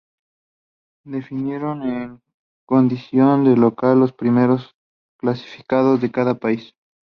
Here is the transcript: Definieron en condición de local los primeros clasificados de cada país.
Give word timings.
Definieron 1.05 1.83
en 1.83 2.23
condición 2.65 3.43
de 3.43 3.55
local 3.55 3.99
los 3.99 4.11
primeros 4.13 4.75
clasificados 5.17 6.01
de 6.01 6.09
cada 6.09 6.39
país. 6.39 6.73